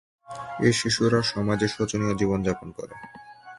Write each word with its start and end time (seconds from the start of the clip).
এ 0.59 0.69
শিশুরা 0.71 1.19
সমাজে 1.23 1.67
শোচনীয় 1.67 2.13
জীবনযাপন 2.15 2.67
করে। 2.71 2.95